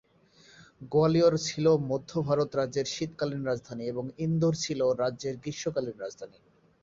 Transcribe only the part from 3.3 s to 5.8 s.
রাজধানী এবং ইন্দোর ছিল রাজ্যের গ্রীষ্ম